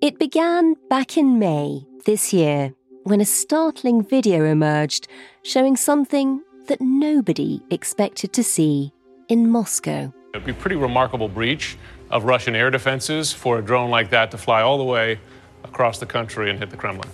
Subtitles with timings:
[0.00, 2.72] It began back in May this year
[3.02, 5.08] when a startling video emerged
[5.42, 8.94] showing something that nobody expected to see
[9.28, 10.10] in Moscow.
[10.32, 11.76] It'd be a pretty remarkable breach
[12.08, 15.20] of Russian air defenses for a drone like that to fly all the way
[15.64, 17.10] across the country and hit the Kremlin.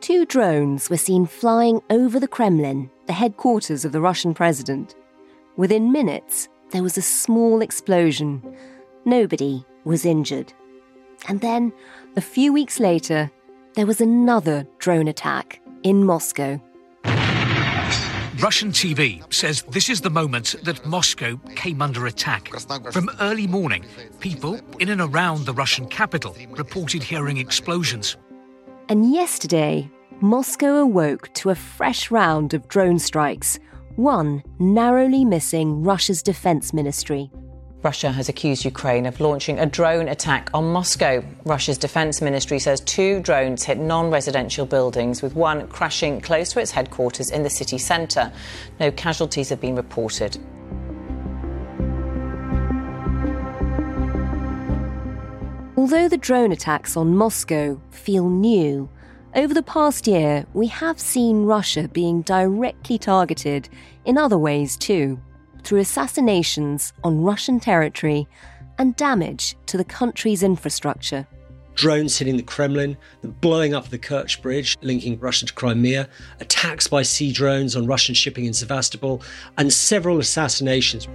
[0.00, 4.94] Two drones were seen flying over the Kremlin, the headquarters of the Russian president.
[5.58, 8.56] Within minutes, there was a small explosion.
[9.04, 10.54] Nobody was injured.
[11.28, 11.72] And then,
[12.16, 13.30] a few weeks later,
[13.74, 16.60] there was another drone attack in Moscow.
[18.40, 22.48] Russian TV says this is the moment that Moscow came under attack.
[22.90, 23.84] From early morning,
[24.18, 28.16] people in and around the Russian capital reported hearing explosions.
[28.88, 29.90] And yesterday,
[30.22, 33.58] Moscow awoke to a fresh round of drone strikes,
[33.96, 37.30] one narrowly missing Russia's defense ministry.
[37.82, 41.24] Russia has accused Ukraine of launching a drone attack on Moscow.
[41.46, 46.60] Russia's defense ministry says two drones hit non residential buildings, with one crashing close to
[46.60, 48.30] its headquarters in the city centre.
[48.78, 50.36] No casualties have been reported.
[55.78, 58.90] Although the drone attacks on Moscow feel new,
[59.34, 63.70] over the past year we have seen Russia being directly targeted
[64.04, 65.18] in other ways too,
[65.62, 68.26] through assassinations on Russian territory
[68.78, 71.26] and damage to the country's infrastructure.
[71.74, 76.08] Drones hitting the Kremlin, the blowing up of the Kerch Bridge linking Russia to Crimea,
[76.40, 79.22] attacks by sea drones on Russian shipping in Sevastopol,
[79.56, 81.06] and several assassinations.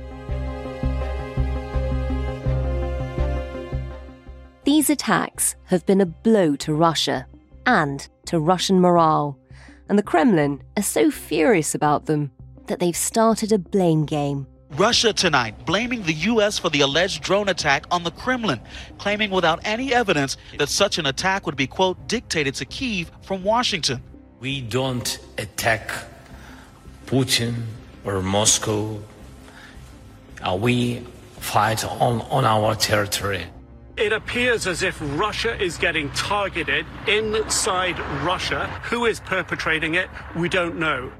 [4.63, 7.27] These attacks have been a blow to Russia
[7.65, 9.37] and to Russian morale,
[9.87, 12.31] and the Kremlin are so furious about them
[12.67, 14.47] that they've started a blame game.
[14.71, 16.57] Russia tonight blaming the U.S.
[16.57, 18.59] for the alleged drone attack on the Kremlin,
[18.97, 23.43] claiming without any evidence that such an attack would be, quote, dictated to Kiev from
[23.43, 24.01] Washington.
[24.39, 25.91] We don't attack
[27.05, 27.63] Putin
[28.03, 28.99] or Moscow.
[30.41, 31.01] Uh, we
[31.39, 33.45] fight on, on our territory.
[33.97, 38.67] It appears as if Russia is getting targeted inside Russia.
[38.83, 40.09] Who is perpetrating it?
[40.35, 41.11] We don't know.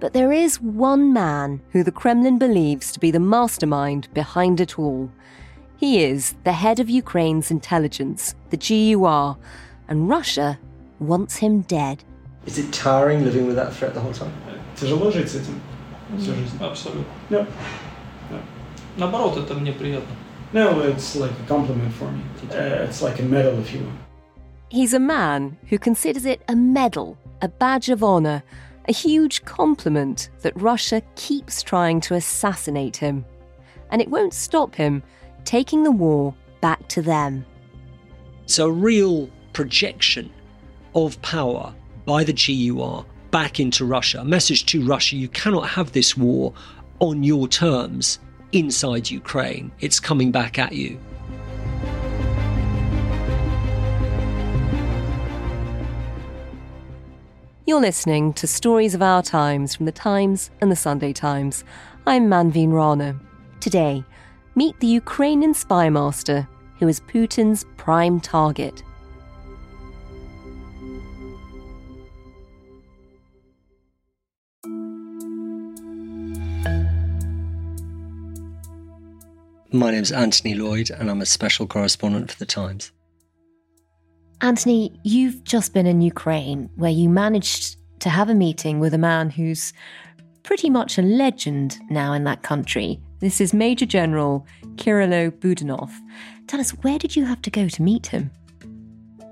[0.00, 4.78] But there is one man who the Kremlin believes to be the mastermind behind it
[4.78, 5.10] all.
[5.76, 9.36] He is the head of Ukraine's intelligence, the GUR,
[9.88, 10.58] and Russia
[10.98, 12.04] wants him dead.
[12.46, 14.32] Is it tiring living with that threat the whole time?
[14.76, 15.60] Тяжело жить с этим
[16.18, 16.60] всю жизнь?
[16.60, 17.04] Абсолютно.
[17.30, 17.46] No.
[18.30, 18.40] No.
[18.96, 20.14] Наоборот, это мне приятно.
[20.52, 22.22] No, it's like a compliment for me.
[22.50, 23.92] Uh, it's like a medal, if you will.
[24.68, 28.42] He's a man who considers it a medal, a badge of honour,
[28.89, 33.23] a huge compliment that Russia keeps trying to assassinate him.
[33.91, 35.03] And it won't stop him
[35.45, 37.45] taking the war back to them.
[38.43, 40.31] It's a real projection
[40.95, 41.71] of power
[42.05, 44.21] by the GUR back into Russia.
[44.21, 46.51] A message to Russia you cannot have this war
[46.97, 48.17] on your terms
[48.53, 49.71] inside Ukraine.
[49.81, 50.99] It's coming back at you.
[57.69, 61.63] You're listening to Stories of Our Times from The Times and The Sunday Times.
[62.07, 63.19] I'm Manveen Rana.
[63.59, 64.03] Today,
[64.55, 66.47] meet the Ukrainian spy master
[66.79, 68.81] who is Putin's prime target.
[79.71, 82.91] My name's Anthony Loyd, and I'm a special correspondent for The Times.
[84.41, 88.97] Anthony, you've just been in Ukraine where you managed to have a meeting with a
[88.97, 89.73] man who's
[90.43, 93.01] pretty much a legend now in that country.
[93.19, 95.91] This is Major General Kyrylo Budanov.
[96.47, 98.31] Tell us, where did you have to go to meet him?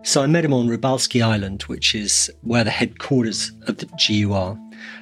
[0.04, 4.60] So I met him on Rybalsky Island, which is where the headquarters of the GUR,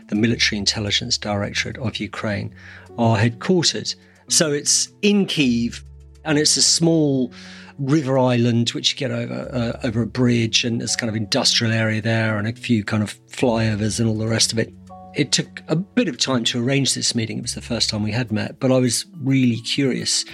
[0.08, 2.54] the Military Intelligence Directorate of Ukraine,
[3.00, 3.96] are headquartered.
[4.28, 5.84] So it's in Kiev,
[6.26, 7.32] And it's a small
[7.78, 11.74] river island which you get over uh, over a bridge, and there's kind of industrial
[11.74, 14.74] area there, and a few kind of flyovers and all the rest of it.
[15.16, 17.38] It took a bit of time to arrange this meeting.
[17.38, 20.26] It was the first time we had met, but I was really curious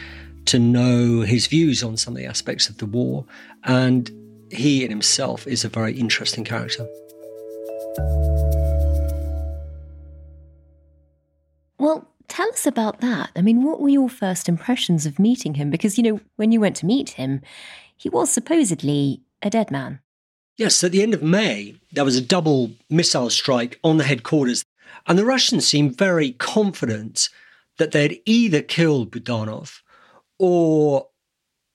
[0.45, 3.25] to know his views on some of the aspects of the war,
[3.63, 4.09] and
[4.49, 6.87] he in himself is a very interesting character.
[12.31, 13.29] Tell us about that.
[13.35, 15.69] I mean, what were your first impressions of meeting him?
[15.69, 17.41] Because, you know, when you went to meet him,
[17.97, 19.99] he was supposedly a dead man.
[20.57, 24.63] Yes, at the end of May, there was a double missile strike on the headquarters,
[25.07, 27.29] and the Russians seemed very confident
[27.77, 29.81] that they'd either killed Budanov
[30.39, 31.07] or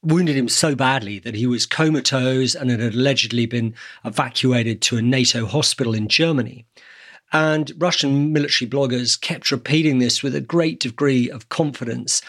[0.03, 3.75] wounded him so badly that he was comatose and had allegedly been
[4.05, 6.65] evacuated to a NATO hospital in Germany.
[7.37, 12.23] And Russian military bloggers kept repeating this with a great degree of confidence.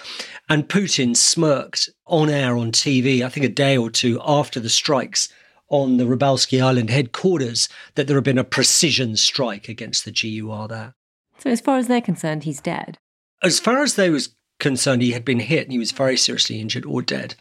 [0.50, 4.68] And Putin smirked on air on TV, I think a day or two after the
[4.68, 5.30] strikes
[5.70, 10.68] on the Rybalsky Island headquarters, that there had been a precision strike against the GUR
[10.68, 10.94] there.
[11.38, 12.98] So, as far as they're concerned, he's dead.
[13.42, 16.60] As far as they was concerned, he had been hit and he was very seriously
[16.60, 17.36] injured or dead.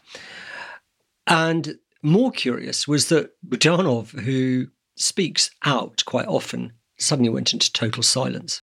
[1.27, 8.03] And more curious was that Budanov, who speaks out quite often, suddenly went into total
[8.03, 8.61] silence.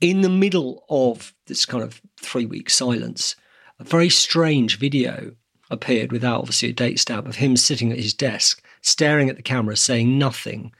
[0.00, 3.34] In the middle of this kind of three week silence,
[3.78, 5.32] a very strange video
[5.70, 9.42] appeared without obviously a date stamp of him sitting at his desk, staring at the
[9.42, 10.72] camera, saying nothing,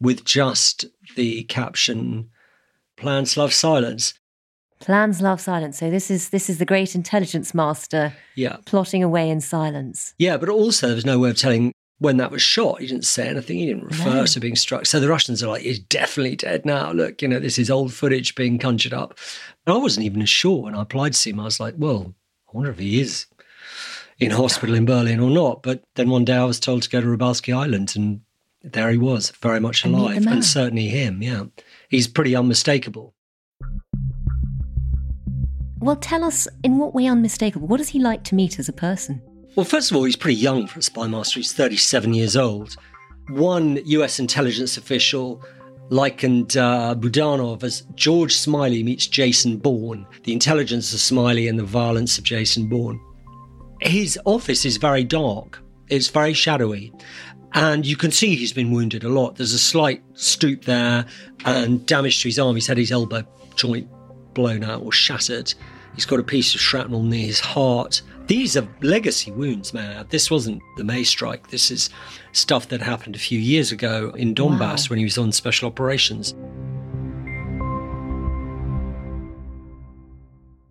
[0.00, 0.84] with just
[1.16, 2.28] the caption,
[2.96, 4.14] Plans love silence.
[4.80, 5.78] Plans love silence.
[5.78, 8.56] So this is this is the great intelligence master Yeah.
[8.64, 10.14] plotting away in silence.
[10.18, 11.72] Yeah, but also there was no way of telling
[12.02, 12.80] when that was shot.
[12.80, 13.58] He didn't say anything.
[13.58, 14.26] He didn't refer No.
[14.26, 14.86] to being struck.
[14.86, 16.92] So the Russians are like, he's definitely dead now.
[16.92, 19.18] Look, you know, this is old footage being conjured up.
[19.66, 21.40] And I wasn't even sure when I applied to see him.
[21.40, 22.14] I was like, well,
[22.48, 23.26] I wonder if he is
[24.18, 25.62] in hospital in Berlin or not.
[25.62, 28.20] But then one day I was told to go to Rybalsky Island and
[28.62, 30.26] there he was, very much And meet the alive.
[30.26, 31.44] And certainly him, yeah.
[31.88, 33.14] He's pretty unmistakable.
[35.78, 37.66] Well, tell us in what way unmistakable.
[37.66, 39.20] What is he like to meet as a person?
[39.54, 41.38] Well, first of all, he's pretty young for a spy master.
[41.38, 42.76] He's 37 years old.
[43.28, 45.42] One US intelligence official
[45.90, 51.64] likened uh, Budanov as George Smiley meets Jason Bourne, the intelligence of Smiley and the
[51.64, 52.98] violence of Jason Bourne.
[53.80, 56.92] His office is very dark, it's very shadowy,
[57.52, 59.36] and you can see he's been wounded a lot.
[59.36, 61.04] There's a slight stoop there
[61.44, 62.54] and damage to his arm.
[62.54, 63.88] He's had his elbow joint
[64.32, 65.52] blown out or shattered.
[65.94, 68.00] He's got a piece of shrapnel near his heart.
[68.26, 70.06] These are legacy wounds, man.
[70.08, 71.48] This wasn't the May strike.
[71.48, 71.90] This is
[72.32, 74.90] stuff that happened a few years ago in Donbass Wow.
[74.90, 76.34] when he was on special operations.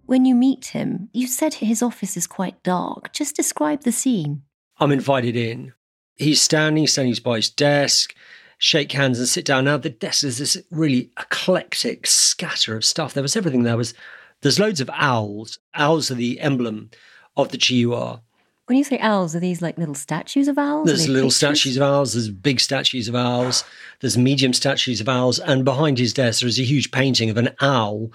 [0.05, 3.13] When you meet him, you said his office is quite dark.
[3.13, 4.41] Just describe the scene.
[4.79, 5.73] I'm invited in.
[6.15, 8.13] He's standing, standing by his desk,
[8.57, 9.65] shake hands and sit down.
[9.65, 13.13] Now the desk is this really eclectic scatter of stuff.
[13.13, 13.63] There was everything.
[13.63, 13.93] There was
[14.41, 15.59] there's loads of owls.
[15.75, 16.89] Owls are the emblem
[17.37, 18.21] of the GUR.
[18.67, 20.87] When you say owls, are these like little statues of owls?
[20.87, 21.35] There's little pictures?
[21.35, 23.65] statues of owls, there's big statues of owls,
[23.99, 27.37] there's medium statues of owls, and behind his desk there is a huge painting of
[27.37, 28.11] an owl,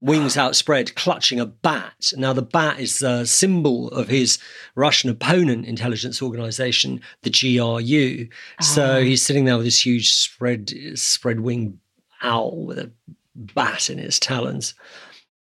[0.00, 2.12] wings outspread, clutching a bat.
[2.16, 4.38] Now, the bat is the symbol of his
[4.74, 8.28] Russian opponent intelligence organization, the GRU.
[8.60, 9.00] So ah.
[9.00, 11.78] he's sitting there with this huge spread spread wing
[12.22, 12.90] owl with a
[13.34, 14.74] bat in its talons.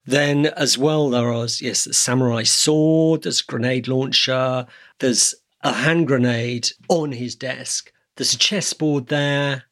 [0.10, 3.22] Then, as well, there was yes, a samurai sword.
[3.22, 4.66] There's a grenade launcher.
[4.98, 7.94] There's a hand grenade on his desk.
[8.16, 9.66] There's a chessboard there.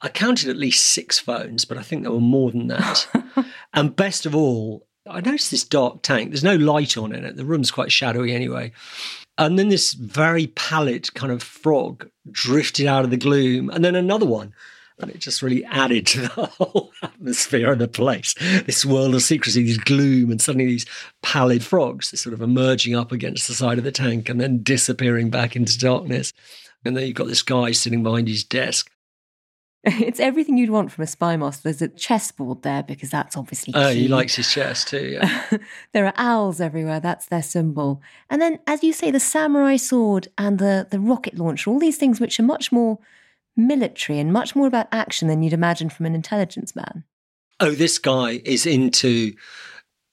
[0.00, 3.08] I counted at least six phones, but I think there were more than that.
[3.74, 6.30] and best of all, I noticed this dark tank.
[6.30, 7.34] There's no light on in it.
[7.34, 8.70] The room's quite shadowy anyway.
[9.38, 13.96] And then this very pallid kind of frog drifted out of the gloom, and then
[13.96, 14.54] another one.
[15.00, 18.34] And it just really added to the whole atmosphere of the place.
[18.64, 20.86] This world of secrecy, this gloom, and suddenly these
[21.22, 25.30] pallid frogs, sort of emerging up against the side of the tank and then disappearing
[25.30, 26.32] back into darkness.
[26.84, 28.90] And then you've got this guy sitting behind his desk.
[29.86, 31.64] It's everything you'd want from a spy master.
[31.64, 35.58] There's a chessboard there because that's obviously Oh, he likes his chess too, yeah.
[35.92, 37.00] there are owls everywhere.
[37.00, 38.00] That's their symbol.
[38.30, 41.98] And then, as you say, the samurai sword and the, the rocket launcher, all these
[41.98, 42.98] things which are much more
[43.56, 47.04] military and much more about action than you'd imagine from an intelligence man.
[47.60, 49.34] oh, this guy is into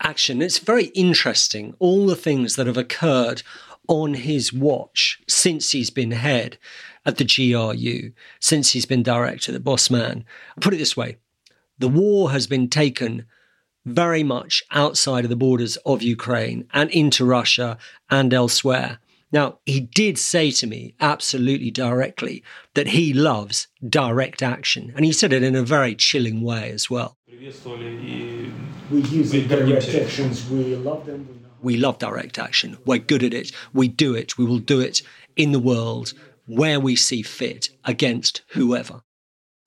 [0.04, 0.42] action.
[0.42, 3.44] It's very interesting, all the things that have occurred
[3.88, 6.58] on his watch since he's been head
[7.06, 10.24] at the GRU, since he's been director, the boss man.
[10.60, 11.18] Put it this way
[11.80, 13.26] the war has been taken
[13.86, 17.78] very much outside of the borders of Ukraine and into Russia
[18.10, 19.00] and elsewhere.
[19.32, 24.92] Now, he did say to me absolutely directly that he loves direct action.
[24.96, 27.18] And he said it in a very chilling way as well.
[27.30, 31.28] We use the direct actions, we love them.
[31.62, 32.78] We, we love direct action.
[32.86, 33.54] We're good at it.
[33.74, 34.38] We do it.
[34.38, 35.02] We will do it
[35.38, 36.14] in the world
[36.46, 39.02] where we see fit against whoever.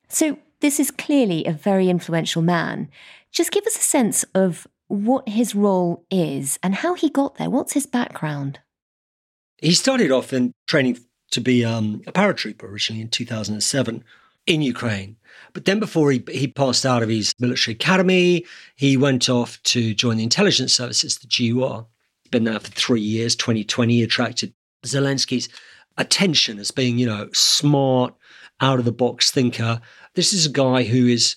[0.08, 2.88] So, this is clearly a very influential man.
[3.32, 7.50] Just give us a sense of what his role is and how he got there.
[7.50, 8.60] What's his background?
[9.64, 10.98] He started off in training
[11.30, 14.04] to be um, a paratrooper originally in 2007
[14.46, 15.16] in Ukraine.
[15.54, 18.44] But then before he, he passed out of his military academy,
[18.76, 21.86] he went off to join the intelligence services, the GUR.
[22.30, 24.52] Been there for three years, 2020, attracted
[24.84, 25.48] Zelensky's
[25.96, 28.14] attention as being, you know, smart,
[28.60, 29.80] out of the box thinker.
[30.14, 31.36] This is a guy who is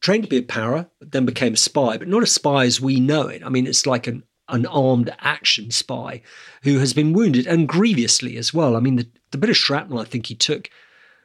[0.00, 2.80] trained to be a para, but then became a spy, but not a spy as
[2.80, 3.44] we know it.
[3.44, 6.22] I mean, it's like an an armed action spy
[6.62, 8.76] who has been wounded and grievously as well.
[8.76, 10.70] I mean, the, the bit of shrapnel I think he took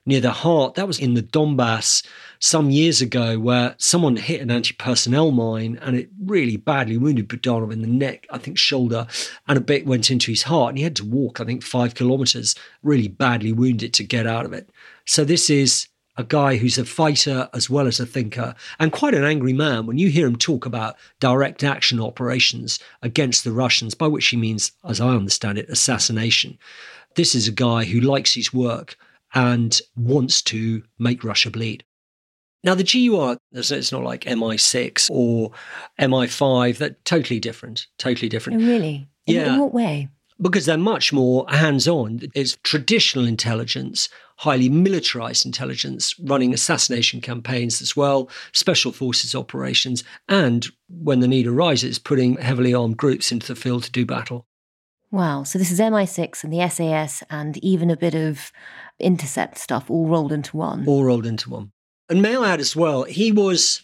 [0.06, 2.06] near the heart, that was in the Donbass
[2.40, 7.30] some years ago where someone hit an anti personnel mine and it really badly wounded
[7.30, 9.08] Budanov in the neck, I think shoulder,
[9.48, 10.70] and a bit went into his heart.
[10.70, 14.46] And he had to walk, I think, five kilometers, really badly wounded to get out
[14.46, 14.70] of it.
[15.06, 15.88] So this is
[16.22, 19.86] a guy who's a fighter as well as a thinker and quite an angry man.
[19.86, 24.38] When you hear him talk about direct action operations against the Russians, by which he
[24.38, 26.58] means, as I understand it, assassination,
[27.16, 28.96] this is a guy who likes his work
[29.34, 31.84] and wants to make Russia bleed.
[32.63, 35.51] Now, the GUR, it's not like MI6 or
[36.00, 38.62] MI5, they're totally different, totally different.
[38.62, 39.08] Oh, really?
[39.25, 39.54] In, yeah.
[39.54, 40.10] In what way?
[40.41, 42.21] Because they're much more hands on.
[42.33, 44.10] It's traditional intelligence
[44.41, 51.45] highly militarized intelligence, running assassination campaigns as well, special forces operations, and when the need
[51.45, 54.48] arises, putting heavily armed groups into the field to do battle.
[55.12, 55.43] Wow.
[55.43, 58.51] So this is MI6 and the SAS and even a bit of
[58.98, 60.88] intercept stuff all rolled into one.
[60.88, 61.71] All rolled into one.
[62.10, 63.83] And may I add as well, he was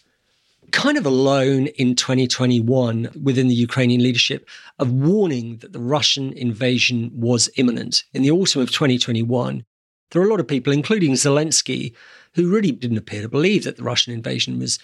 [0.72, 4.48] kind of alone in 2021 within the Ukrainian leadership
[4.78, 8.04] of warning that the Russian invasion was imminent.
[8.12, 9.64] In the autumn of 2021,
[10.10, 11.94] there are a lot of people, including Zelensky,
[12.34, 14.78] who really didn't appear to believe that the Russian invasion was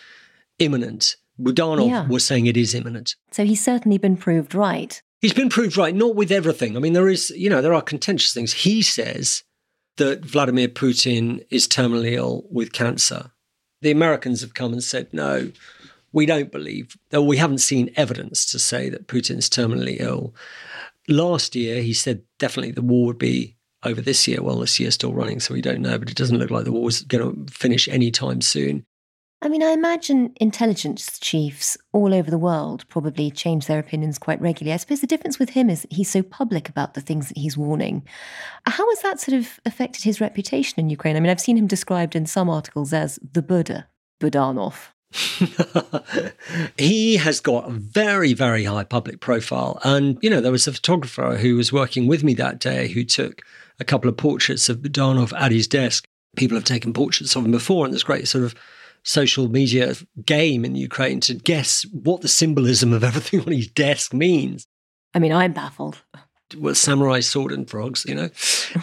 [0.59, 1.17] imminent.
[1.41, 2.07] Budanov yeah.
[2.07, 3.17] was saying it is imminent.
[3.31, 5.01] So he's certainly been proved right.
[5.21, 6.77] He's been proved right, not with everything.
[6.77, 8.53] I mean, there is, you know, there are contentious things.
[8.53, 9.43] He says
[9.97, 13.31] that Vladimir Putin is terminally ill with cancer.
[13.85, 15.53] The Americans have come and said, no,
[16.11, 20.35] we don't believe, though we haven't seen evidence to say that Putin's terminally ill.
[21.07, 24.43] Last year, he said definitely the war would be over this year.
[24.43, 26.73] Well, this year's still running, so we don't know, but it doesn't look like the
[26.73, 28.87] war's going to finish anytime soon.
[29.45, 34.41] I mean, I imagine intelligence chiefs all over the world probably change their opinions quite
[34.41, 34.73] regularly.
[34.73, 37.55] I suppose the difference with him is he's so public about the things that he's
[37.55, 38.05] warning.
[38.65, 41.15] How has that sort of affected his reputation in Ukraine?
[41.15, 43.87] I mean, I've seen him described in some articles as the Buddha,
[44.19, 44.93] Budanov.
[46.79, 49.79] he has got a very, very high public profile.
[49.85, 53.05] And, you know, there was a photographer who was working with me that day who
[53.05, 53.43] took
[53.79, 56.07] a couple of portraits of Budanov at his desk.
[56.35, 58.55] People have taken portraits of him before, and there's great sort of
[59.05, 59.95] social media
[60.25, 64.67] game in Ukraine to guess what the symbolism of everything on his desk means.
[65.15, 66.03] I mean, I'm baffled.
[66.59, 68.31] Well, samurai sword and frogs, you know,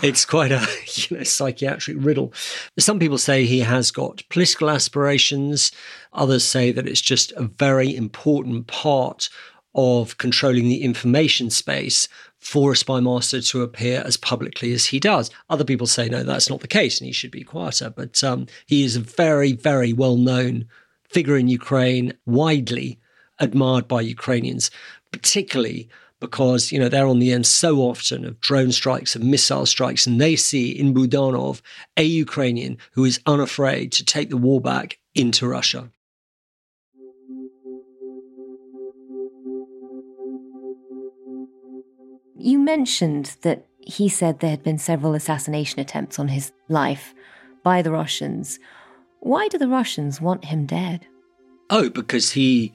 [0.02, 2.34] it's quite a you know psychiatric riddle.
[2.80, 5.72] Some people say he has got political aspirations.
[6.14, 9.30] Others say that it's just a very important part
[9.74, 12.08] of controlling the information space
[12.42, 15.30] for a spy master to appear as publicly as he does.
[15.50, 17.94] Other people say, no, that's not the case and he should be quieter.
[17.96, 20.66] But um, he is a very, very well known
[21.08, 23.00] figure in Ukraine, widely
[23.40, 24.72] admired by Ukrainians,
[25.12, 25.88] particularly
[26.20, 30.08] because you know they're on the end so often of drone strikes and missile strikes,
[30.08, 31.62] and they see in Budanov
[31.98, 35.90] a Ukrainian who is unafraid to take the war back into Russia.
[42.44, 47.14] You mentioned that he said there had been several assassination attempts on his life
[47.62, 48.58] by the Russians.
[49.20, 51.06] Why do the Russians want him dead?
[51.70, 52.74] Oh, because he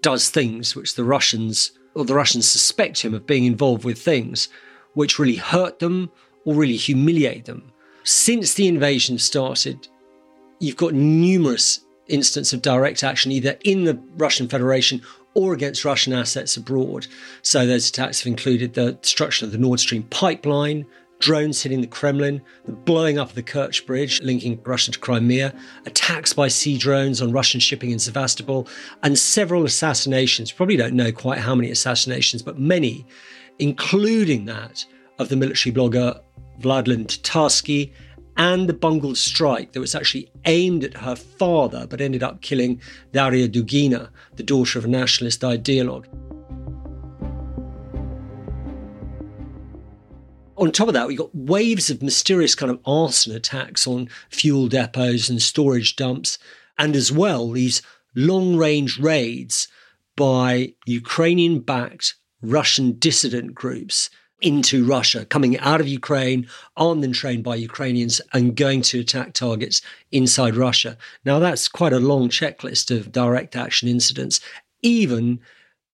[0.00, 4.48] does things which the Russians or the Russians suspect him of being involved with things
[4.94, 6.10] which really hurt them
[6.44, 7.72] or really humiliate them.
[8.04, 9.88] Since the invasion started,
[10.60, 15.02] you've got numerous instances of direct action either in the Russian Federation
[15.34, 17.06] or against Russian assets abroad.
[17.42, 20.86] So those attacks have included the destruction of the Nord Stream pipeline
[21.20, 25.54] drones hitting the Kremlin, the blowing up of the Kerch Bridge linking Russia to Crimea,
[25.86, 28.66] attacks by sea drones on Russian shipping in Sevastopol,
[29.02, 30.50] and several assassinations.
[30.50, 33.06] Probably don't know quite how many assassinations, but many,
[33.58, 34.84] including that
[35.18, 36.18] of the military blogger
[36.60, 37.92] Vladlen Tatarsky
[38.40, 42.80] and the bungled strike that was actually aimed at her father but ended up killing
[43.12, 46.06] Daria Dugina, the daughter of a nationalist ideologue.
[50.56, 54.68] on top of that, we got waves of mysterious kind of arson attacks on fuel
[54.68, 56.38] depots and storage dumps,
[56.78, 57.80] and as well these
[58.14, 59.68] long range raids
[60.16, 67.44] by Ukrainian backed Russian dissident groups into Russia, coming out of Ukraine, armed and trained
[67.44, 70.96] by Ukrainians, and going to attack targets inside Russia.
[71.24, 74.40] Now, that's quite a long checklist of direct action incidents,
[74.82, 75.40] even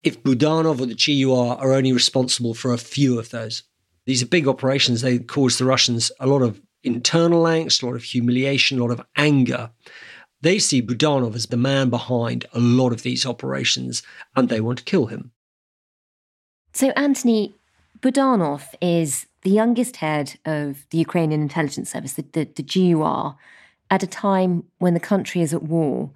[0.03, 3.63] if Budanov or the GUR are only responsible for a few of those.
[4.05, 5.01] These are big operations.
[5.01, 8.93] They cause the Russians a lot of internal angst, a lot of humiliation, a lot
[8.93, 9.71] of anger.
[10.43, 14.03] They see Budanov as the man behind a lot of these operations
[14.37, 15.33] and they want to kill him.
[16.73, 17.55] So, Anthony,
[18.01, 23.37] Budanov is the youngest head of the Ukrainian intelligence service, the, the, the GUR,
[23.91, 26.11] at a time when the country is at war.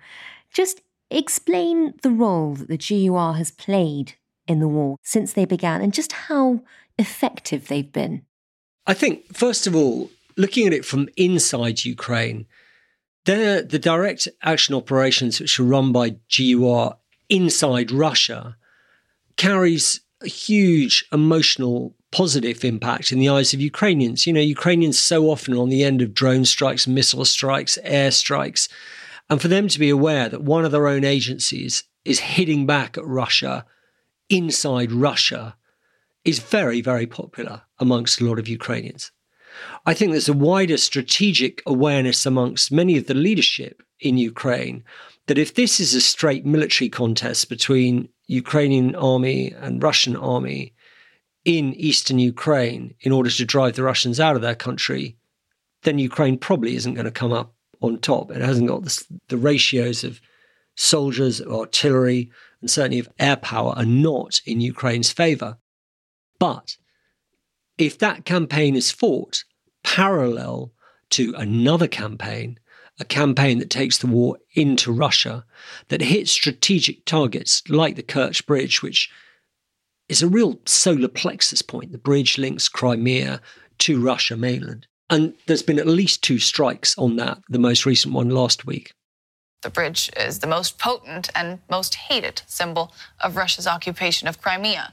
[0.53, 4.15] Just explain the role that the GUR has played
[4.47, 6.61] in the war since they began and just how
[6.99, 8.23] effective they've been?
[8.87, 12.47] I think, first of all, looking at it from inside Ukraine,
[13.25, 16.97] the direct action operations which are run by GUR
[17.29, 18.57] inside Russia
[19.37, 24.27] carries a huge emotional positive impact in the eyes of Ukrainians.
[24.27, 28.11] You know, Ukrainians so often are on the end of drone strikes, missile strikes, air
[28.11, 28.69] strikes,
[29.29, 32.99] and for them to be aware that one of their own agencies is hitting back
[32.99, 33.65] at Russia
[34.29, 35.57] inside Russia
[36.25, 39.11] is very, very popular amongst a lot of Ukrainians.
[39.85, 44.85] I think there's a wider strategic awareness amongst many of the leadership in Ukraine
[45.27, 50.73] that if this is a straight military contest between Ukrainian army and Russian army
[51.45, 55.17] in eastern Ukraine in order to drive the Russians out of their country,
[55.83, 58.31] then Ukraine probably isn't going to come up on top.
[58.31, 58.85] It hasn't got
[59.27, 60.21] the, ratios of
[60.77, 65.59] soldiers, artillery, and certainly of air power are not in Ukraine's favor.
[66.39, 66.77] But
[67.79, 69.43] if that campaign is fought
[69.83, 70.73] parallel
[71.11, 72.60] to another campaign,
[73.01, 75.45] a campaign that takes the war into Russia,
[75.89, 79.11] that hits strategic targets like the Kerch Bridge, which
[80.09, 81.93] is a real solar plexus point.
[81.93, 83.41] The bridge links Crimea
[83.79, 84.87] to Russia mainland.
[85.09, 88.93] And there's been at least two strikes on that, the most recent one last week.
[89.63, 94.93] The bridge is the most potent and most hated symbol of Russia's occupation of Crimea.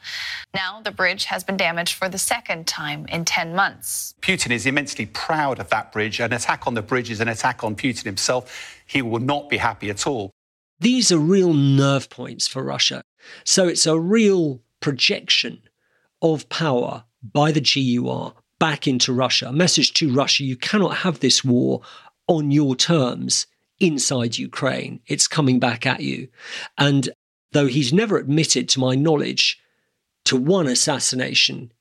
[0.53, 4.13] Now, the bridge has been damaged for the second time in 10 months.
[4.21, 6.19] Putin is immensely proud of that bridge.
[6.19, 8.81] An attack on the bridge is an attack on Putin himself.
[8.85, 10.31] He will not be happy at all.
[10.79, 13.03] These are real nerve points for Russia.
[13.45, 15.61] So it's a real projection
[16.21, 19.47] of power by the GUR back into Russia.
[19.47, 21.81] A message to Russia you cannot have this war
[22.27, 23.47] on your terms
[23.79, 24.99] inside Ukraine.
[25.07, 26.27] It's coming back at you.
[26.77, 27.09] And
[27.51, 29.59] though he's never admitted, to my knowledge,
[30.25, 31.71] to one assassination,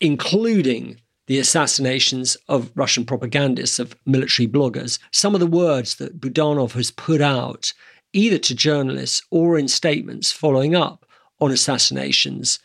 [0.00, 6.72] including the assassinations of Russian propagandists, of military bloggers, some of the words that Budanov
[6.72, 7.72] has put out,
[8.12, 11.06] either to journalists or in statements following up
[11.40, 12.58] on assassinations,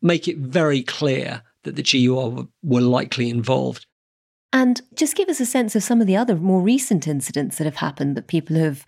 [0.00, 3.86] make it very clear that the GUR were likely involved.
[4.52, 7.64] And just give us a sense of some of the other more recent incidents that
[7.64, 8.84] have happened that people have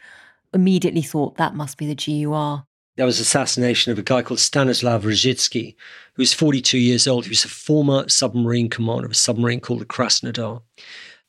[0.52, 2.64] immediately thought that must be the GUR.
[2.96, 5.74] There was assassination of a guy called Stanislav Rozhitsky,
[6.14, 7.24] who was 42 years old.
[7.24, 10.62] He was a former submarine commander of a submarine called the Krasnodar.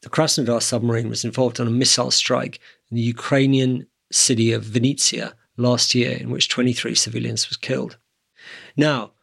[0.01, 2.59] The Krasnodar submarine was involved in a missile strike
[2.91, 7.97] in the Ukrainian city of Vinnytsia last year, in which 23 civilians was killed.
[8.77, 9.13] Now,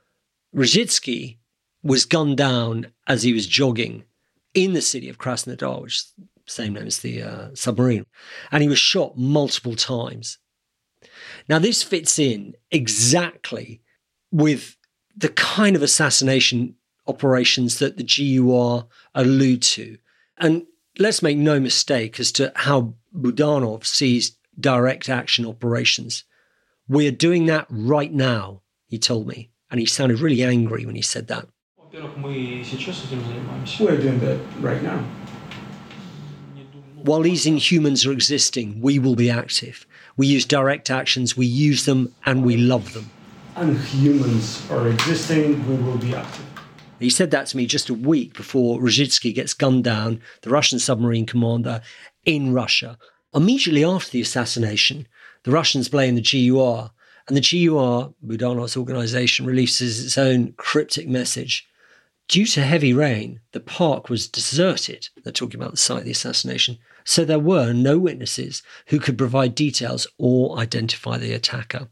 [0.55, 1.39] Rozhitsky
[1.85, 4.05] was gunned down as he was jogging
[4.55, 8.07] in the city of Krasnodar, which is the same name as the uh, submarine,
[8.51, 10.39] and he was shot multiple times.
[11.49, 13.83] Now, this fits in exactly
[14.31, 14.77] with
[15.17, 19.99] the kind of assassination operations that the GUR allude to.
[20.39, 20.67] And
[20.99, 26.25] let's make no mistake as to how Budanov sees direct action operations.
[26.89, 29.51] We're doing that right now, he told me.
[29.71, 31.49] And he sounded really angry when he said that.
[33.79, 35.05] We're doing that right now.
[36.95, 39.87] While these inhumans are existing, we will be active.
[40.17, 43.11] We use direct actions, we use them, and we love them.
[43.57, 46.47] And humans are existing, we will be active.
[46.99, 50.79] He said that to me just a week before Rozhitsky gets gunned down, the Russian
[50.79, 51.83] submarine commander
[52.25, 52.97] in Russia.
[53.35, 55.07] Immediately after the assassination,
[55.43, 56.91] the Russians blame the GUR,
[57.29, 61.69] and the GUR, Budanov's organization, releases its own cryptic message.
[62.33, 65.07] Due to heavy rain, the park was deserted.
[65.23, 66.79] They're talking about the site of the assassination.
[67.05, 71.89] So there were no witnesses who could provide details or identify the attacker.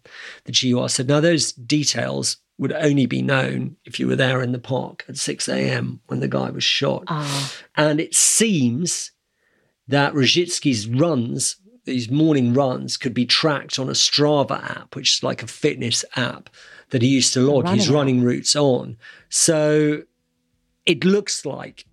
[0.46, 4.53] The GUR said, now those details would only be known if you were there in
[4.53, 6.00] the park at 6 a.m.
[6.07, 7.05] when the guy was shot.
[7.09, 7.53] Ah.
[7.76, 9.12] And it seems
[9.88, 15.22] that Rozhitsky's runs, these morning runs, could be tracked on a Strava app, which is
[15.22, 16.48] like a fitness app
[16.88, 18.96] that he used to log his running running routes on.
[19.29, 20.05] So
[20.90, 21.85] it looks like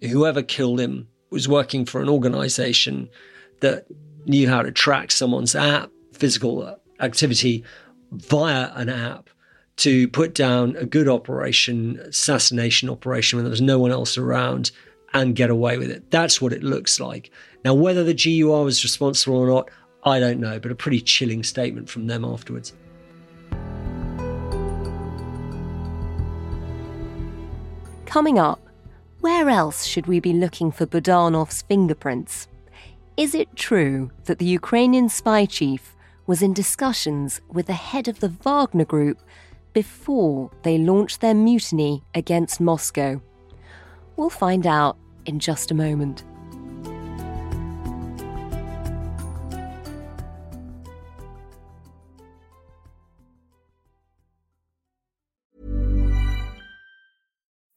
[0.00, 3.10] whoever killed him was working for an organization
[3.60, 3.84] that
[4.24, 7.62] knew how to track someone's app, physical activity
[8.12, 9.28] via an app
[9.76, 14.70] to put down a good operation, assassination operation when there was no one else around
[15.12, 16.10] and get away with it.
[16.10, 17.30] That's what it looks like.
[17.62, 19.70] Now, whether the GUR was responsible or not,
[20.02, 22.72] I don't know, but a pretty chilling statement from them afterwards.
[28.16, 28.66] Coming up,
[29.20, 32.48] where else should we be looking for Budanov's fingerprints?
[33.18, 35.94] Is it true that the Ukrainian spy chief
[36.26, 39.20] was in discussions with the head of the Wagner Group
[39.74, 43.20] before they launched their mutiny against Moscow?
[44.16, 46.24] We'll find out in just a moment.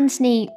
[0.00, 0.48] Anthony,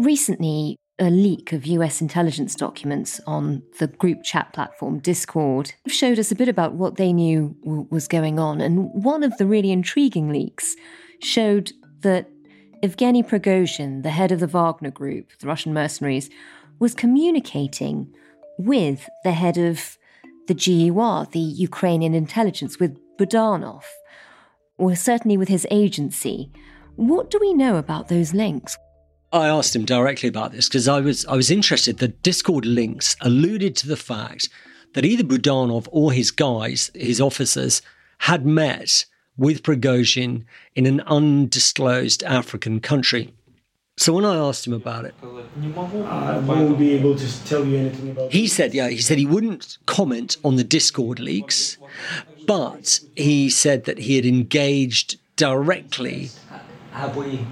[0.00, 6.32] recently a leak of US intelligence documents on the group chat platform Discord showed us
[6.32, 8.60] a bit about what they knew w- was going on.
[8.60, 10.74] And one of the really intriguing leaks
[11.20, 12.28] showed that
[12.82, 16.28] Evgeny Prigozhin, the head of the Wagner Group, the Russian mercenaries,
[16.80, 18.12] was communicating
[18.58, 19.96] with the head of
[20.48, 23.84] the GUR, the Ukrainian intelligence, with Budanov,
[24.78, 26.50] or certainly with his agency.
[26.96, 28.76] What do we know about those links?
[29.32, 31.98] I asked him directly about this because I was I was interested.
[31.98, 34.48] The Discord links alluded to the fact
[34.92, 37.82] that either Budanov or his guys, his officers,
[38.18, 39.04] had met
[39.36, 40.44] with Prigozhin
[40.76, 43.34] in an undisclosed African country.
[43.96, 48.10] So when I asked him about it, I won't be able to tell you anything
[48.10, 51.76] about he said, yeah, he said he wouldn't comment on the Discord leaks,
[52.46, 56.30] but he said that he had engaged directly
[56.93, 57.45] Have we?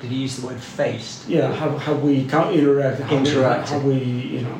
[0.00, 1.28] Did he use the word faced?
[1.28, 3.84] Yeah, how, how we can interact, how, Interacted.
[3.84, 4.58] We, how we, you know,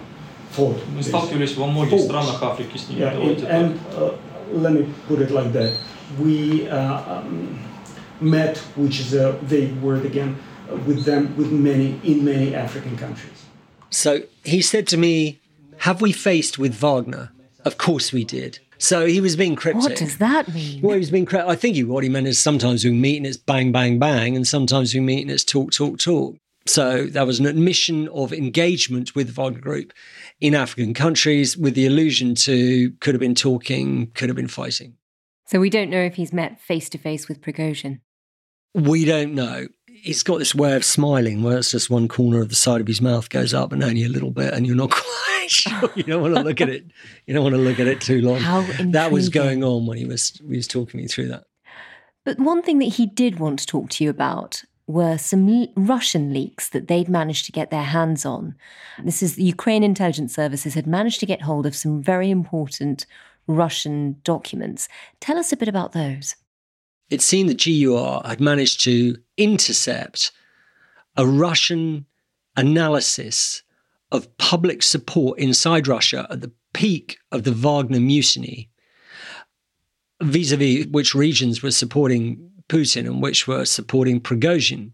[0.51, 0.77] fought.
[0.95, 2.05] Мы сталкивались во многих Fought.
[2.05, 3.01] странах Африки с ними.
[3.01, 3.51] Yeah, Давайте it- так.
[3.51, 4.13] and uh,
[4.53, 5.73] let me put it like that.
[6.21, 7.59] We uh, um,
[8.21, 10.37] met, which is a vague word again,
[10.71, 13.45] uh, with them with many in many African countries.
[13.91, 15.39] So he said to me,
[15.79, 17.31] Have we faced with Wagner?
[17.65, 18.59] Of course we did.
[18.78, 19.84] So he was being cryptic.
[19.84, 20.82] What does that mean?
[20.82, 21.50] Well, he was being cryptic.
[21.50, 24.36] I think he, what he meant is sometimes we meet and it's bang, bang, bang,
[24.36, 26.36] and sometimes we meet and it's talk, talk, talk.
[26.68, 29.94] So that was an admission of engagement with the Wagner Group
[30.42, 34.96] in African countries with the allusion to could have been talking, could have been fighting.
[35.48, 38.00] So we don't know if he's met face to face with Prigozhin.
[38.74, 39.68] We don't know.
[40.06, 42.86] He's got this way of smiling where it's just one corner of the side of
[42.86, 45.90] his mouth goes up and only a little bit, and you're not quite sure.
[45.96, 46.86] You don't want to look at it.
[47.26, 48.38] You don't want to look at it too long.
[48.40, 51.46] How that was going on when he was he was talking me through that.
[52.24, 55.68] But one thing that he did want to talk to you about were some l-
[55.76, 58.56] Russian leaks that they'd managed to get their hands on.
[59.04, 63.08] This is the Ukraine intelligence services had managed to get hold of some very important
[63.48, 64.88] Russian documents.
[65.20, 66.36] Tell us a bit about those.
[67.10, 70.32] It seemed that GUR had managed to intercept
[71.16, 72.06] a Russian
[72.56, 73.62] analysis
[74.12, 78.70] of public support inside Russia at the peak of the Wagner mutiny,
[80.22, 84.92] vis a vis which regions were supporting Putin and which were supporting Prigozhin.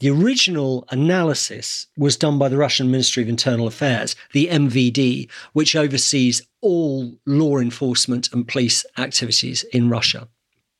[0.00, 5.76] The original analysis was done by the Russian Ministry of Internal Affairs, the MVD, which
[5.76, 10.28] oversees all law enforcement and police activities in Russia.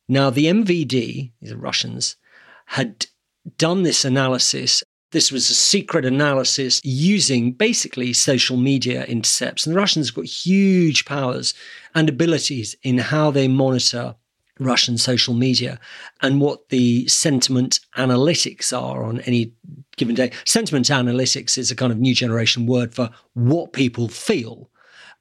[0.09, 2.17] Now, the MVD, these are Russians,
[2.67, 3.07] had
[3.57, 4.83] done this analysis.
[5.13, 9.67] This was a secret analysis using basically social media intercepts.
[9.67, 11.55] And the Russians have got huge powers
[11.95, 14.17] and abilities in how they monitor
[14.61, 15.81] Russian social media
[16.23, 19.53] and what the sentiment analytics are on any
[19.97, 20.31] given day.
[20.45, 24.71] Sentiment analytics is a kind of new generation word for what people feel.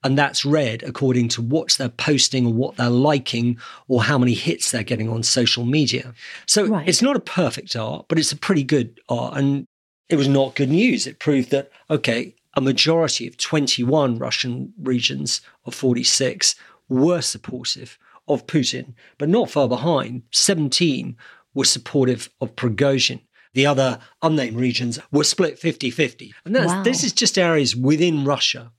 [0.03, 4.33] And that's read according to what they're posting or what they're liking or how many
[4.33, 6.13] hits they're getting on social media.
[6.45, 6.87] So right.
[6.87, 9.37] it's not a perfect art, but it's a pretty good art.
[9.37, 9.65] And
[10.09, 11.07] it was not good news.
[11.07, 16.55] It proved that, okay, a majority of 21 Russian regions of 46
[16.89, 20.23] were supportive of Putin, but not far behind.
[20.31, 21.15] 17
[21.53, 23.21] were supportive of Prigozhin.
[23.53, 26.33] The other unnamed regions were split 50 50.
[26.45, 26.83] And that's, wow.
[26.83, 28.71] this is just areas within Russia.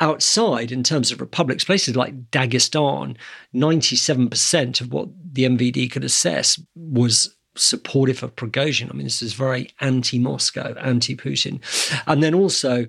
[0.00, 3.16] Outside, in terms of republics, places like Dagestan,
[3.54, 8.90] 97% of what the MVD could assess was supportive of Prigozhin.
[8.90, 11.60] I mean, this is very anti Moscow, anti Putin.
[12.06, 12.86] And then also,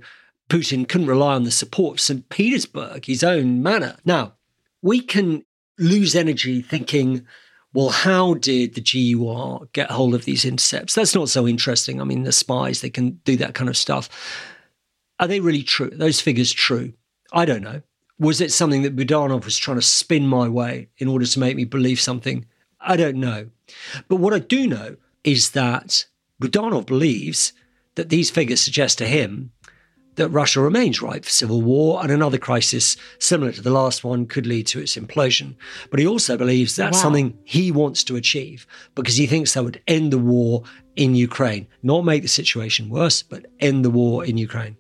[0.50, 2.28] Putin couldn't rely on the support of St.
[2.30, 3.98] Petersburg, his own manor.
[4.04, 4.34] Now,
[4.82, 5.44] we can
[5.78, 7.26] lose energy thinking,
[7.74, 10.96] well, how did the GUR get hold of these intercepts?
[10.96, 12.02] That's not so interesting.
[12.02, 14.10] I mean, the spies, they can do that kind of stuff.
[15.20, 15.88] Are they really true?
[15.88, 16.94] Are those figures true?
[17.34, 17.82] I don't know.
[18.20, 21.56] Was it something that Budanov was trying to spin my way in order to make
[21.56, 22.46] me believe something?
[22.82, 23.50] I don't know.
[24.08, 26.06] But what I do know is that
[26.42, 27.54] Budanov believes
[27.96, 29.52] that these figures suggest to him
[30.16, 34.26] that Russia remains ripe for civil war and another crisis similar to the last one
[34.26, 35.56] could lead to its implosion.
[35.90, 37.04] But he also believes that's wow.
[37.04, 40.64] something he wants to achieve because he thinks that would end the war
[40.98, 44.76] in Ukraine, not make the situation worse, but end the war in Ukraine.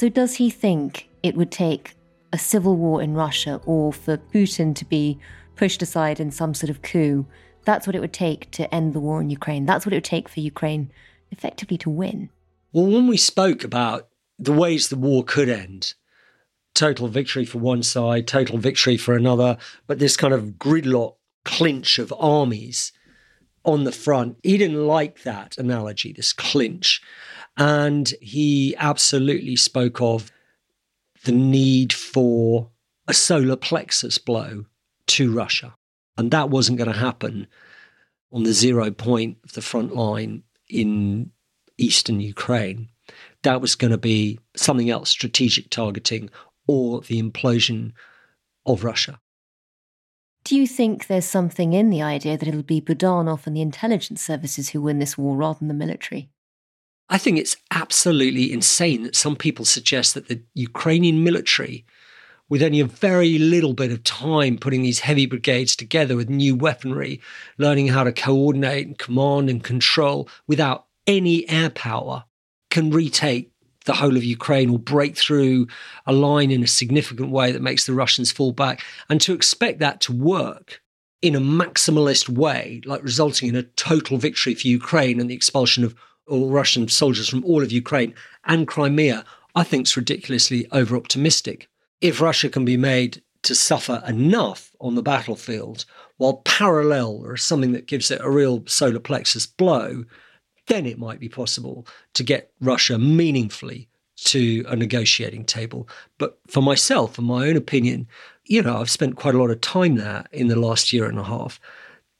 [0.00, 1.94] So, does he think it would take
[2.32, 5.18] a civil war in Russia or for Putin to be
[5.56, 7.26] pushed aside in some sort of coup
[7.66, 9.66] that's what it would take to end the war in Ukraine.
[9.66, 10.90] That's what it would take for Ukraine
[11.30, 12.30] effectively to win.
[12.72, 14.08] Well, when we spoke about
[14.38, 15.92] the ways the war could end,
[16.74, 21.98] total victory for one side, total victory for another, but this kind of gridlock clinch
[21.98, 22.92] of armies
[23.66, 27.02] on the front, he didn't like that analogy, this clinch.
[27.56, 30.30] And he absolutely spoke of
[31.24, 32.70] the need for
[33.06, 34.64] a solar plexus blow
[35.08, 35.74] to Russia.
[36.16, 37.46] And that wasn't going to happen
[38.32, 41.32] on the zero point of the front line in
[41.78, 42.88] eastern Ukraine.
[43.42, 46.30] That was going to be something else, strategic targeting
[46.66, 47.92] or the implosion
[48.64, 49.18] of Russia.
[50.44, 54.22] Do you think there's something in the idea that it'll be Budanov and the intelligence
[54.22, 56.30] services who win this war rather than the military?
[57.10, 61.84] I think it's absolutely insane that some people suggest that the Ukrainian military
[62.48, 66.54] with only a very little bit of time putting these heavy brigades together with new
[66.54, 67.20] weaponry,
[67.58, 72.24] learning how to coordinate and command and control without any air power,
[72.70, 73.52] can retake
[73.86, 75.66] the whole of Ukraine or break through
[76.06, 78.82] a line in a significant way that makes the Russians fall back.
[79.08, 80.82] And to expect that to work
[81.22, 85.84] in a maximalist way, like resulting in a total victory for Ukraine and the expulsion
[85.84, 85.94] of
[86.30, 88.14] all Russian soldiers from all of Ukraine
[88.44, 91.68] and Crimea, I think is ridiculously over optimistic
[92.00, 95.84] if Russia can be made to suffer enough on the battlefield
[96.16, 100.04] while parallel or something that gives it a real solar plexus blow,
[100.66, 105.88] then it might be possible to get Russia meaningfully to a negotiating table.
[106.18, 108.06] But for myself, in my own opinion,
[108.44, 111.18] you know, I've spent quite a lot of time there in the last year and
[111.18, 111.58] a half.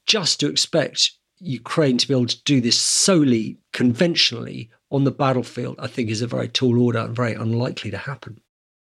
[0.07, 5.77] Just to expect Ukraine to be able to do this solely conventionally on the battlefield,
[5.79, 8.41] I think is a very tall order and very unlikely to happen.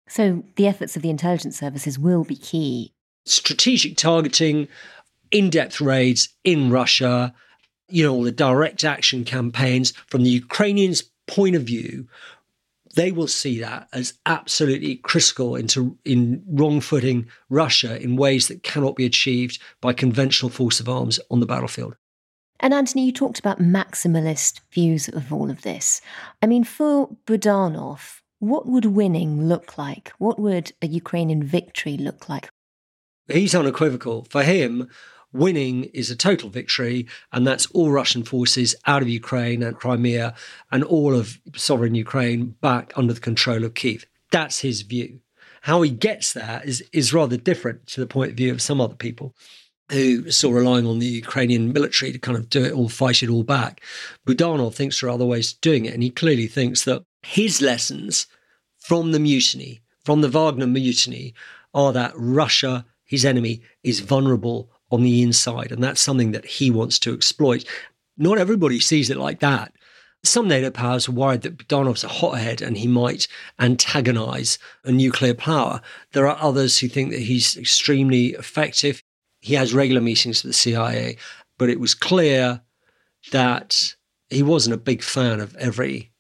[0.07, 2.93] So the efforts of the intelligence services will be key.
[3.25, 4.67] Strategic targeting,
[5.31, 7.33] in depth raids in Russia,
[7.87, 12.07] you know, all the direct action campaigns from the Ukrainians' point of view,
[12.95, 18.63] they will see that as absolutely critical into in wrong footing Russia in ways that
[18.63, 21.95] cannot be achieved by conventional force of arms on the battlefield.
[22.61, 25.99] And Anthony, you talked about maximalist views of all of this.
[26.43, 30.13] I mean, for Budanov, what would winning look like?
[30.19, 32.49] What would a Ukrainian victory look like?
[33.27, 34.25] He's unequivocal.
[34.29, 34.89] For him,
[35.33, 40.35] winning is a total victory, and that's all Russian forces out of Ukraine and Crimea
[40.71, 44.05] and all of sovereign Ukraine back under the control of Kiev.
[44.29, 45.21] That's his view.
[45.61, 48.79] How he gets there is, is rather different to the point of view of some
[48.79, 49.35] other people
[49.91, 53.23] who are still relying on the Ukrainian military to kind of do it all, fight
[53.23, 53.81] it all back.
[54.25, 57.61] Budanov thinks there are other ways of doing it, and he clearly thinks that his
[57.61, 58.27] lessons
[58.79, 61.33] from the mutiny, from the Wagner mutiny,
[61.73, 66.69] are that Russia, his enemy, is vulnerable on the inside, and that's something that he
[66.69, 67.65] wants to exploit.
[68.17, 69.73] Not everybody sees it like that.
[70.23, 73.27] Some NATO powers are worried that Budanov's a hothead and he might
[73.59, 75.81] antagonize a nuclear power.
[76.11, 79.01] There are others who think that he's extremely effective.
[79.41, 81.17] He has regular meetings with the CIA,
[81.57, 82.61] but it was clear
[83.31, 83.95] that
[84.29, 86.11] he wasn't a big fan of every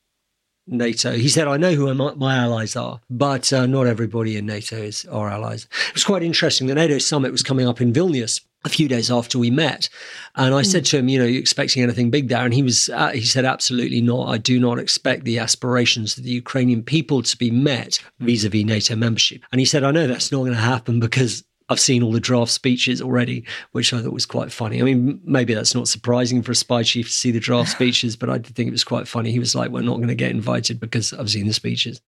[0.67, 1.13] NATO.
[1.13, 5.05] He said, I know who my, allies are, but uh, not everybody in NATO is
[5.05, 5.67] our allies.
[5.89, 6.67] It was quite interesting.
[6.67, 9.89] The NATO summit was coming up in Vilnius a few days after we met.
[10.35, 10.65] And I mm.
[10.65, 12.45] said to him, you know, you expecting anything big there?
[12.45, 14.29] And he was, uh, he said, absolutely not.
[14.29, 18.95] I do not expect the aspirations of the Ukrainian people to be met vis-a-vis NATO
[18.95, 19.41] membership.
[19.51, 22.19] And he said, I know that's not going to happen because I've seen all the
[22.19, 24.81] draft speeches already, which I thought was quite funny.
[24.81, 28.17] I mean, maybe that's not surprising for a spy chief to see the draft speeches,
[28.17, 29.31] but I did think it was quite funny.
[29.31, 32.01] He was like, "We're not going to get invited because I've seen the speeches."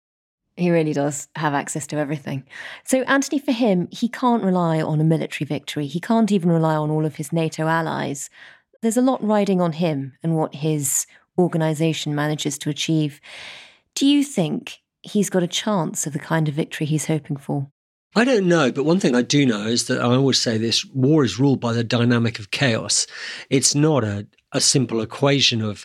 [0.58, 2.44] He really does have access to everything.
[2.84, 5.88] So, Anthony, for him, he can't rely on a military victory.
[5.88, 8.30] He can't even rely on all of his NATO allies.
[8.82, 11.08] There's a lot riding on him and what his
[11.40, 13.22] organisation manages to achieve.
[13.96, 17.70] Do you think he's got a chance of the kind of victory he's hoping for?
[18.16, 20.86] I don't know, but one thing I do know is that I always say this
[20.86, 23.08] war is ruled by the dynamic of chaos.
[23.50, 25.84] It's not a, a simple equation of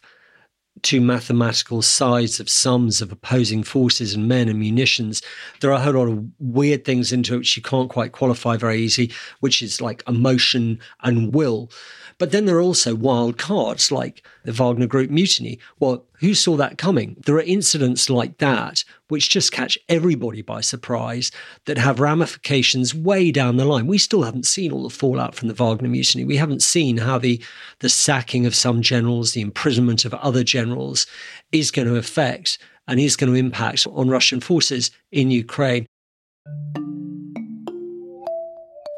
[0.83, 5.23] two mathematical sides of sums of opposing forces and men and munitions.
[5.61, 8.59] There are a whole lot of weird things into it which you can't quite qualify
[8.59, 9.11] very easy,
[9.41, 11.71] which is like emotion and will.
[12.19, 15.59] But then there are also wild cards like the Wagner Group mutiny.
[15.79, 17.17] Well, who saw that coming?
[17.25, 21.31] There are incidents like that which just catch everybody by surprise
[21.65, 23.87] that have ramifications way down the line.
[23.87, 26.25] We still haven't seen all the fallout from the Wagner mutiny.
[26.25, 27.43] We haven't seen how the,
[27.81, 31.07] the sacking of some generals, the imprisonment of other generals
[31.53, 35.87] is going to affect and is going to impact on Russian forces in Ukraine.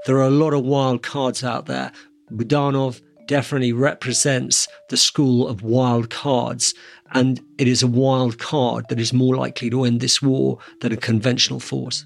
[0.07, 1.93] There are a lot of wild cards out there.
[2.33, 6.75] Budanov, definitely represents the school of wild cards.
[7.13, 10.91] And it is a wild card that is more likely to end this war than
[10.91, 12.05] a conventional force.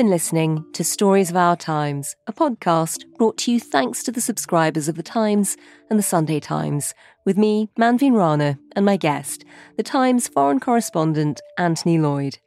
[0.00, 4.22] Been listening to Stories of Our Times, a podcast brought to you thanks to the
[4.22, 5.58] subscribers of The Times
[5.90, 6.94] and The Sunday Times
[7.26, 9.44] with me, Manveen Rana, and my guest,
[9.76, 12.38] the Times foreign correspondent Anthony Loyd.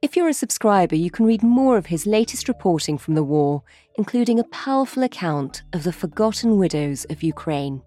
[0.00, 3.62] If you're a subscriber, you can read more of his latest reporting from the war,
[3.96, 7.82] including a powerful account of the forgotten widows of Ukraine.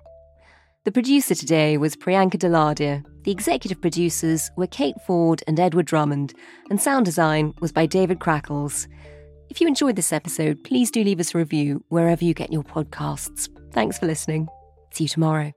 [0.84, 3.04] The producer today was Priyanka Deladia.
[3.30, 6.34] The executive producers were Kate Ford and Edward Drummond,
[6.72, 8.88] and sound design was by David Crackles.
[9.52, 12.64] If you enjoyed this episode, please do leave us a review wherever you get your
[12.64, 13.48] podcasts.
[13.72, 14.48] Thanks for listening.
[14.94, 15.54] See you tomorrow.